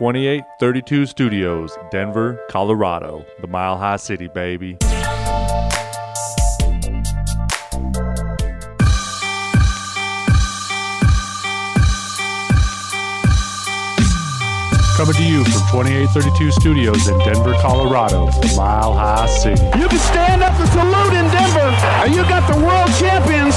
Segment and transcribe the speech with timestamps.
[0.00, 3.22] 2832 Studios, Denver, Colorado.
[3.42, 4.78] The Mile High City, baby.
[15.00, 19.64] Coming to you from 2832 Studios in Denver, Colorado, Mile High City.
[19.80, 21.72] You can stand up and salute in Denver,
[22.04, 23.56] and you got the world champions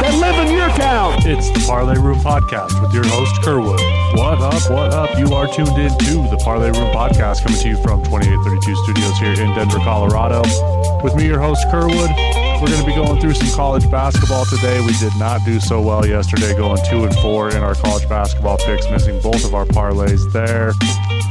[0.00, 1.20] that live in your town.
[1.28, 3.84] It's the Parlay Room Podcast with your host, Kerwood.
[4.16, 5.18] What up, what up?
[5.18, 9.18] You are tuned in to the Parlay Room Podcast coming to you from 2832 Studios
[9.18, 10.40] here in Denver, Colorado.
[11.04, 12.41] With me, your host, Kerwood.
[12.62, 14.80] We're going to be going through some college basketball today.
[14.86, 18.56] We did not do so well yesterday, going two and four in our college basketball
[18.58, 20.72] picks, missing both of our parlays there,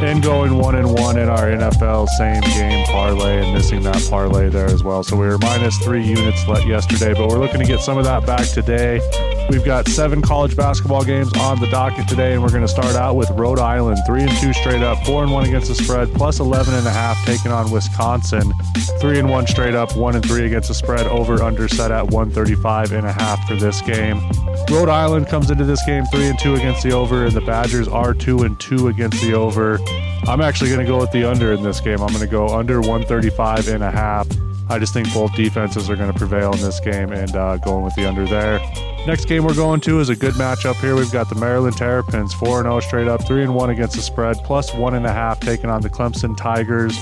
[0.00, 4.48] and going one and one in our NFL same game parlay and missing that parlay
[4.48, 5.04] there as well.
[5.04, 8.04] So we were minus three units let yesterday, but we're looking to get some of
[8.06, 8.98] that back today.
[9.50, 12.94] We've got seven college basketball games on the docket today, and we're going to start
[12.94, 16.14] out with Rhode Island, three and two straight up, four and one against the spread,
[16.14, 18.52] plus 11 and a half taking on Wisconsin,
[19.00, 22.06] three and one straight up, one and three against the spread, over under set at
[22.06, 24.20] 135 and a half for this game.
[24.70, 27.88] Rhode Island comes into this game three and two against the over, and the Badgers
[27.88, 29.80] are two and two against the over.
[30.28, 32.00] I'm actually going to go with the under in this game.
[32.00, 34.28] I'm going to go under 135 and a half.
[34.68, 37.84] I just think both defenses are going to prevail in this game and uh, going
[37.84, 38.60] with the under there.
[39.06, 40.94] Next game we're going to is a good matchup here.
[40.94, 44.70] We've got the Maryland Terrapins 4 0 straight up, 3 1 against the spread, plus
[44.72, 46.98] 1.5 taking on the Clemson Tigers.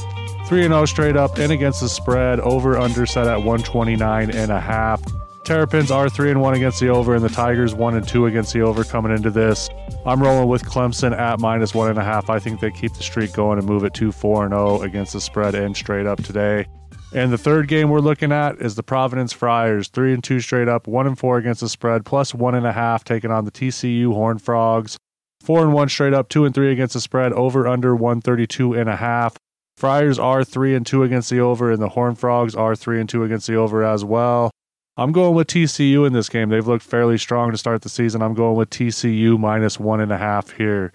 [0.47, 4.61] 3 0 straight up and against the spread, over under set at 129 and a
[4.61, 5.03] half.
[5.43, 8.53] Terrapins are 3 and 1 against the over, and the Tigers 1 and 2 against
[8.53, 9.69] the over coming into this.
[10.07, 12.31] I'm rolling with Clemson at minus 1.5.
[12.31, 15.21] I think they keep the streak going and move it to 4 0 against the
[15.21, 16.67] spread and straight up today.
[17.13, 20.69] And the third game we're looking at is the Providence Friars, three and two straight
[20.69, 23.51] up, one and four against the spread, plus one and a half taking on the
[23.51, 24.99] TCU Horn Frogs.
[25.41, 28.91] Four and one straight up, two and three against the spread, over under 132 and
[28.91, 29.37] a half.
[29.79, 33.09] Friars are three and two against the over, and the Horn Frogs are three and
[33.09, 34.51] two against the over as well.
[34.99, 36.51] I'm going with TCU in this game.
[36.51, 38.21] They've looked fairly strong to start the season.
[38.21, 40.93] I'm going with TCU minus one and a half here.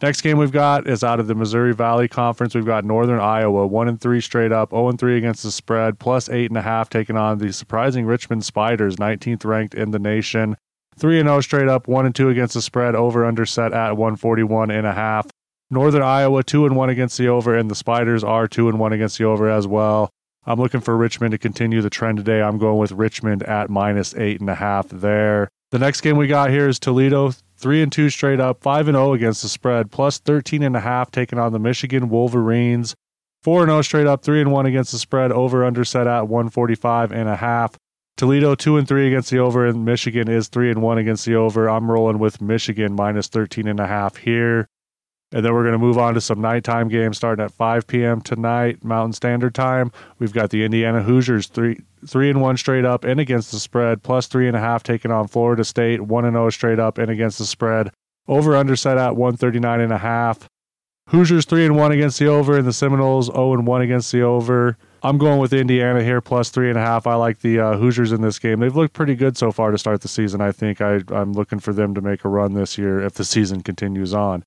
[0.00, 2.54] Next game we've got is out of the Missouri Valley Conference.
[2.54, 6.00] We've got Northern Iowa, one and three straight up, 0 and three against the spread,
[6.00, 10.00] plus eight and a half, taking on the surprising Richmond Spiders, 19th ranked in the
[10.00, 10.56] nation.
[10.96, 13.96] Three and zero straight up, one and two against the spread, over under set at
[13.96, 15.26] 141 and a half.
[15.70, 18.92] Northern Iowa two and one against the over, and the Spiders are two and one
[18.92, 20.10] against the over as well.
[20.44, 22.42] I'm looking for Richmond to continue the trend today.
[22.42, 25.48] I'm going with Richmond at minus eight and a half there.
[25.70, 28.96] The next game we got here is Toledo, three and two straight up, five and
[28.96, 32.94] zero against the spread, plus 13 and a half taking on the Michigan Wolverines.
[33.42, 36.28] Four and zero straight up, three and one against the spread, over under set at
[36.28, 37.78] 145 and a half.
[38.16, 41.36] Toledo two and three against the over, and Michigan is three and one against the
[41.36, 41.70] over.
[41.70, 44.68] I'm rolling with Michigan minus 13 and a half here.
[45.32, 48.20] And then we're going to move on to some nighttime games starting at 5 p.m.
[48.20, 49.90] tonight, Mountain Standard Time.
[50.18, 54.02] We've got the Indiana Hoosiers three three and one straight up and against the spread,
[54.02, 57.10] plus three and a half taking on Florida State, one and zero straight up and
[57.10, 57.90] against the spread.
[58.28, 60.48] Over under set at 139 and a half.
[61.08, 64.22] Hoosiers three and one against the over, and the Seminoles 0 and one against the
[64.22, 64.76] over.
[65.02, 67.06] I'm going with Indiana here plus three and a half.
[67.06, 68.60] I like the uh, Hoosiers in this game.
[68.60, 70.40] They've looked pretty good so far to start the season.
[70.40, 73.24] I think I, I'm looking for them to make a run this year if the
[73.24, 74.44] season continues on.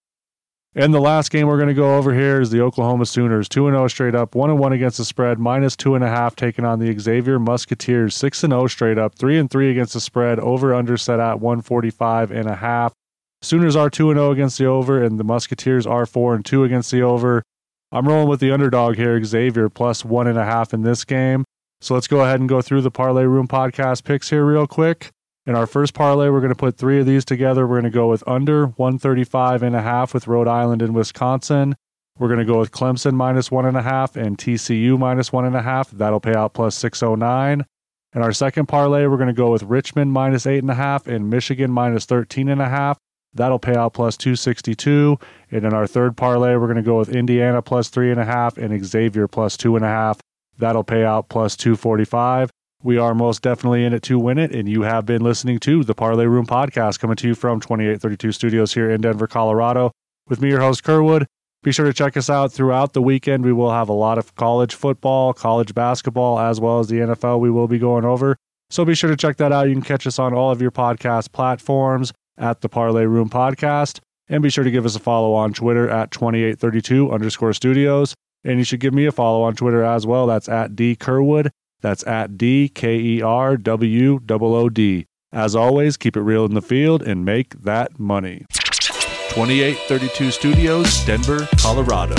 [0.77, 3.67] And the last game we're going to go over here is the Oklahoma Sooners, two
[3.67, 6.35] and zero straight up, one and one against the spread, minus two and a half,
[6.35, 10.01] taking on the Xavier Musketeers, six and zero straight up, three and three against the
[10.01, 12.91] spread, over under set at one forty five and a half.
[13.41, 16.65] Sooners are two and zero against the over, and the Musketeers are four and two
[16.65, 17.41] against the over.
[17.93, 21.45] I'm rolling with the underdog here, Xavier, plus one and a half in this game.
[21.79, 25.11] So let's go ahead and go through the Parlay Room podcast picks here real quick.
[25.47, 27.67] In our first parlay, we're going to put three of these together.
[27.67, 31.75] We're going to go with under 135 and a half with Rhode Island and Wisconsin.
[32.17, 35.45] We're going to go with Clemson minus one and a half and TCU minus one
[35.45, 35.91] and a half.
[35.91, 37.63] That'll pay out plus 609.
[38.16, 41.05] In our second parlay, we're going to go with Richmond minus eight and a half
[41.05, 42.97] and Michigan minus 13 and a half.
[43.34, 45.19] That'll pay out plus 262.
[45.52, 48.25] And in our third parlay, we're going to go with Indiana plus three and a
[48.25, 50.19] half and Xavier plus two and a half.
[50.58, 52.49] That'll pay out plus 245.
[52.85, 55.84] We are most definitely in it to win it, and you have been listening to
[55.84, 59.90] the Parlay Room podcast coming to you from 2832 Studios here in Denver, Colorado.
[60.29, 61.26] With me, your host, Kerwood.
[61.64, 63.43] Be sure to check us out throughout the weekend.
[63.43, 67.40] We will have a lot of college football, college basketball, as well as the NFL
[67.40, 68.37] we will be going over.
[68.70, 69.67] So be sure to check that out.
[69.67, 73.99] You can catch us on all of your podcast platforms at the Parlay Room Podcast.
[74.29, 78.14] And be sure to give us a follow on Twitter at 2832 underscore studios.
[78.43, 80.28] And you should give me a follow on Twitter as well.
[80.28, 81.49] That's at D Kerwood.
[81.85, 85.05] That's at D K E R W O O D.
[85.32, 88.43] As always, keep it real in the field and make that money.
[88.49, 92.16] 2832 Studios, Denver, Colorado.